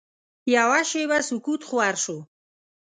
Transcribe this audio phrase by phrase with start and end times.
[0.55, 2.17] یوه شېبه سکوت خور شو.